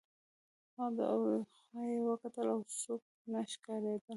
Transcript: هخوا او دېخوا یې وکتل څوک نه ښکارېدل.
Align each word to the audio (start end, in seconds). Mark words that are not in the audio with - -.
هخوا 0.75 1.05
او 1.11 1.19
دېخوا 1.25 1.81
یې 1.91 1.99
وکتل 2.09 2.47
څوک 2.79 3.03
نه 3.31 3.41
ښکارېدل. 3.51 4.09